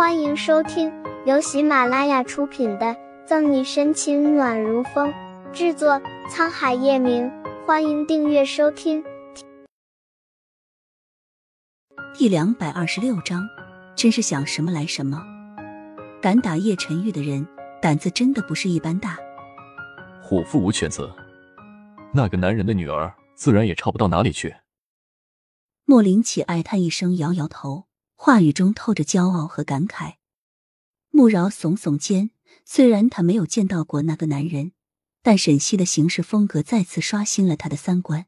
[0.00, 0.90] 欢迎收听
[1.26, 2.86] 由喜马拉雅出品的
[3.26, 5.12] 《赠你深情暖如风》，
[5.52, 7.30] 制作沧海夜明。
[7.66, 9.04] 欢迎订阅收听。
[12.14, 13.46] 第两百二十六章，
[13.94, 15.22] 真是想什么来什么。
[16.22, 17.46] 敢打叶晨玉的人，
[17.82, 19.18] 胆子真的不是一般大。
[20.22, 21.12] 虎父无犬子，
[22.14, 24.56] 那个男人的女儿自然也差不到哪里去。
[25.84, 27.89] 莫林起哀叹一声，摇摇头。
[28.22, 30.16] 话语中透着骄傲和感慨。
[31.08, 32.32] 穆饶耸耸肩，
[32.66, 34.72] 虽然他没有见到过那个男人，
[35.22, 38.26] 但沈西的行事风格再次刷新了他的三观。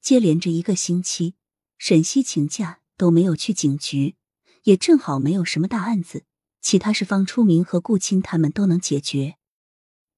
[0.00, 1.34] 接连着一个星期，
[1.76, 4.16] 沈西请假都没有去警局，
[4.62, 6.24] 也正好没有什么大案子，
[6.62, 9.36] 其他事方初明和顾青他们都能解决。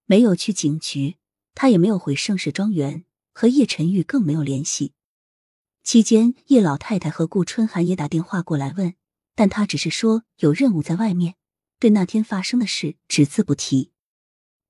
[0.05, 1.17] 没有去警局，
[1.57, 4.93] 他也没有回盛世庄园，和叶晨玉更没有联系。
[5.87, 8.97] 期间，叶老太太和顾春寒也打电话过来问，
[9.37, 11.37] 但他只是说有任务在外面，
[11.79, 13.93] 对那天发生的事只字不提。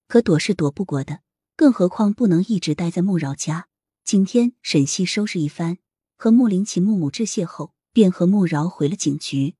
[0.09, 1.21] 可躲是躲不过的，
[1.57, 3.69] 更何况不能一直待在穆饶家。
[4.05, 5.79] 今天沈西收拾一番，
[6.19, 9.55] 和穆林奇、穆母致谢后，便和穆饶回了警局。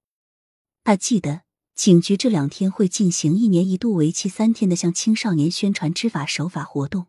[0.85, 7.07] 他记得警局这两天会进行一年一度、为期三天的向青少年宣传知法守法活动。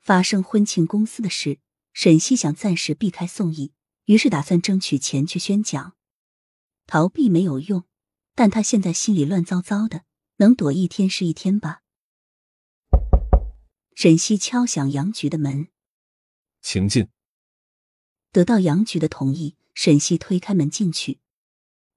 [0.00, 1.58] 发生婚庆公司的事。
[1.92, 3.72] 沈西想暂时避开宋义，
[4.06, 5.94] 于是打算争取前去宣讲。
[6.86, 7.84] 逃避没有用，
[8.34, 10.04] 但他现在心里乱糟糟的，
[10.36, 11.82] 能躲一天是一天吧。
[13.94, 15.68] 沈西敲响杨局的门，
[16.60, 17.08] 请进。
[18.32, 21.20] 得到杨局的同意，沈西推开门进去。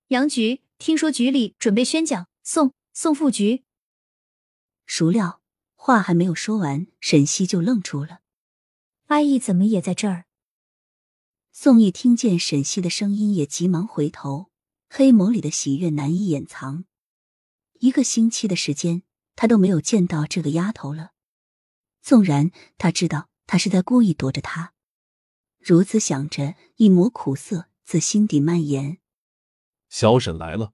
[0.09, 3.63] 杨局，听说局里准备宣讲，宋宋副局。
[4.85, 5.41] 孰料
[5.73, 8.19] 话还没有说完，沈西就愣住了。
[9.07, 10.25] 阿义怎么也在这儿？
[11.51, 14.49] 宋义听见沈西的声音，也急忙回头，
[14.89, 16.85] 黑眸里的喜悦难以掩藏。
[17.73, 19.03] 一个星期的时间，
[19.35, 21.11] 他都没有见到这个丫头了。
[22.01, 24.73] 纵然他知道他是在故意躲着他，
[25.59, 28.97] 如此想着，一抹苦涩自心底蔓延。
[29.87, 30.73] 小沈来了。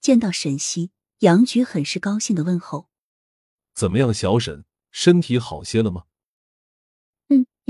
[0.00, 2.88] 见到沈西，杨菊很是高兴的问候
[3.74, 6.04] ：“怎么样，小沈，身体好些了吗？”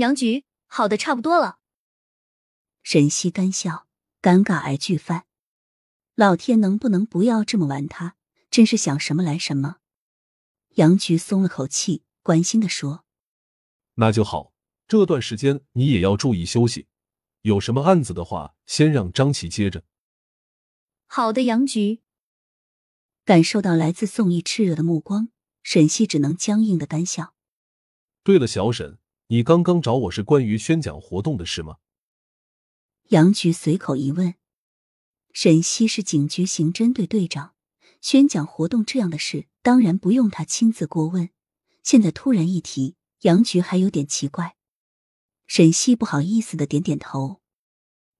[0.01, 1.59] 杨局，好的差不多了。
[2.81, 3.87] 沈西干笑，
[4.19, 5.27] 尴尬癌巨犯。
[6.15, 8.15] 老天能不能不要这么玩他？
[8.49, 9.77] 真是想什么来什么。
[10.71, 13.05] 杨局松了口气，关心的说
[13.95, 14.53] ：“那就好，
[14.87, 16.87] 这段时间你也要注意休息。
[17.41, 19.83] 有什么案子的话，先让张琪接着。”
[21.05, 22.01] 好的，杨局。
[23.23, 25.29] 感受到来自宋义炽热的目光，
[25.61, 27.35] 沈西只能僵硬的干笑。
[28.23, 28.97] 对了，小沈。
[29.31, 31.77] 你刚刚找我是关于宣讲活动的事吗？
[33.11, 34.35] 杨局随口一问。
[35.31, 37.53] 沈西是警局刑侦队队长，
[38.01, 41.29] 宣讲活动这样的事，当然不用他亲自过问。
[41.81, 44.57] 现在突然一提，杨局还有点奇怪。
[45.47, 47.39] 沈西不好意思的点点头。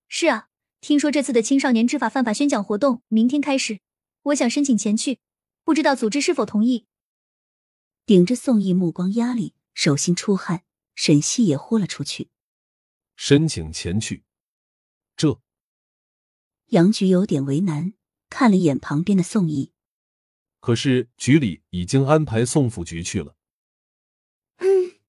[0.07, 0.47] 是啊，
[0.79, 3.81] 听说这次的青少年知法犯法宣讲活动明天开始，
[4.21, 5.19] 我想申请前去，
[5.65, 6.85] 不知道组织是否同意。
[8.05, 10.63] 顶着宋毅目光压力，手心出汗。
[11.03, 12.29] 沈西也豁了出去，
[13.15, 14.23] 申请前去。
[15.17, 15.41] 这
[16.67, 17.93] 杨局有点为难，
[18.29, 19.73] 看了一眼旁边的宋毅。
[20.59, 23.35] 可是局里已经安排宋副局去了。
[24.57, 24.99] 嗯。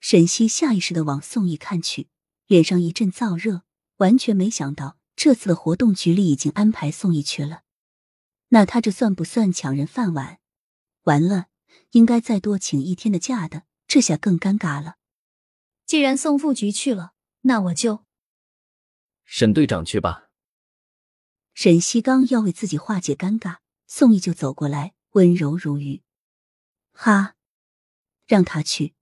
[0.00, 2.08] 沈西下意识的往宋毅看去，
[2.48, 3.62] 脸上一阵燥热，
[3.98, 7.62] 完全没想到这次的活动局里已经安排宋毅去了。
[8.48, 10.40] 那他这算不算抢人饭碗？
[11.04, 11.46] 完了，
[11.92, 13.62] 应该再多请一天的假的。
[13.86, 14.96] 这下更尴尬了。
[15.86, 17.12] 既然宋副局去了，
[17.42, 18.04] 那我就
[19.24, 20.30] 沈队长去吧。
[21.52, 26.02] 沈西刚要为自己化解尴尬，宋毅就走过来，温柔如玉
[26.92, 27.36] ：“哈，
[28.26, 28.94] 让他去。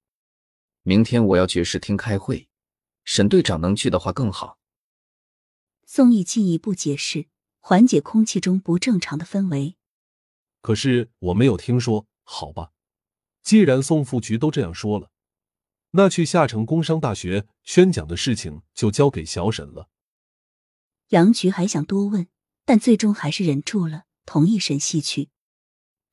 [0.83, 2.49] 明天我要去市厅开会，
[3.05, 4.59] 沈队长能去的话更好。”
[5.87, 7.29] 宋毅进一步解释，
[7.59, 9.77] 缓解空气中不正常的氛围。
[10.61, 12.73] 可是我没有听说，好吧。
[13.43, 15.11] 既然宋副局都这样说了，
[15.91, 19.89] 那去下城工商大学宣讲的事情就交给小沈了。
[21.09, 22.29] 杨局还想多问，
[22.65, 25.29] 但最终还是忍住了，同意沈西去。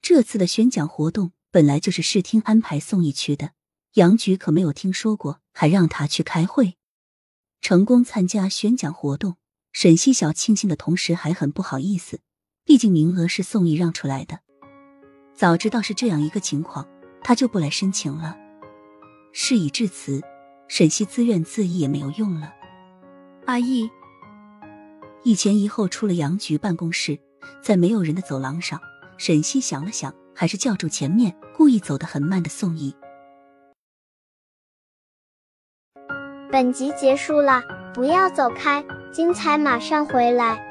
[0.01, 3.51] 这次的宣讲活动本来就是市厅安排宋义去的，
[3.93, 6.75] 杨局可没有听说过还让他去开会。
[7.61, 9.37] 成功参加宣讲活动，
[9.71, 12.21] 沈西小庆幸的同时还很不好意思，
[12.65, 14.39] 毕竟名额是宋义让出来的。
[15.35, 16.87] 早知道是这样一个情况。
[17.24, 18.38] 他就不来申请了。
[19.31, 20.21] 事已至此，
[20.68, 22.54] 沈西自怨自艾也没有用了。
[23.45, 23.89] 阿义，
[25.24, 27.19] 一前一后出了杨局办公室，
[27.62, 28.80] 在没有人的走廊上，
[29.18, 32.95] 沈西想了想，还是叫住前面故意走得很慢的宋毅。
[36.51, 37.62] 本集结束了，
[37.94, 40.69] 不要走开，精彩马上回来。